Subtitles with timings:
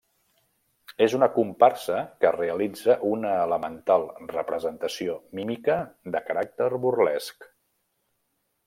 [1.07, 5.79] És una comparsa que realitza una elemental representació mímica
[6.17, 7.51] de caràcter burlesc.